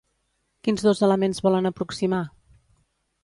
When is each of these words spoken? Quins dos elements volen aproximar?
Quins 0.67 0.85
dos 0.85 1.01
elements 1.07 1.43
volen 1.47 1.71
aproximar? 1.71 2.25